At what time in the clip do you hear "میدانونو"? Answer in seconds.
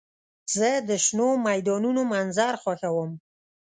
1.47-2.01